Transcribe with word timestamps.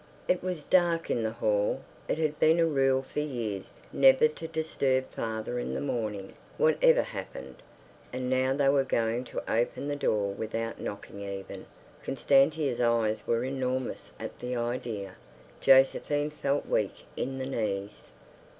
It 0.27 0.41
was 0.41 0.65
dark 0.65 1.11
in 1.11 1.21
the 1.21 1.29
hall. 1.29 1.81
It 2.07 2.17
had 2.17 2.39
been 2.39 2.57
a 2.59 2.65
rule 2.65 3.03
for 3.03 3.19
years 3.19 3.81
never 3.93 4.27
to 4.27 4.47
disturb 4.47 5.11
father 5.11 5.59
in 5.59 5.75
the 5.75 5.79
morning, 5.79 6.33
whatever 6.57 7.03
happened. 7.03 7.61
And 8.11 8.27
now 8.27 8.51
they 8.55 8.67
were 8.69 8.83
going 8.83 9.25
to 9.25 9.43
open 9.47 9.87
the 9.87 9.95
door 9.95 10.31
without 10.33 10.81
knocking 10.81 11.21
even.... 11.21 11.67
Constantia's 12.03 12.81
eyes 12.81 13.27
were 13.27 13.43
enormous 13.43 14.11
at 14.19 14.39
the 14.39 14.55
idea; 14.55 15.17
Josephine 15.59 16.31
felt 16.31 16.65
weak 16.65 17.05
in 17.15 17.37
the 17.37 17.45
knees. 17.45 18.09